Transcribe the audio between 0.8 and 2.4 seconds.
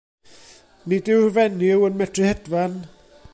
Nid yw'r fenyw yn medru